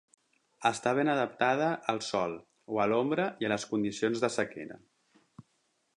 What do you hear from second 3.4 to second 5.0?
i a les condicions de sequera.